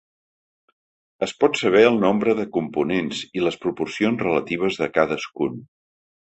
[1.27, 5.63] Es pot saber el nombre de components i les proporcions relatives de cadascun.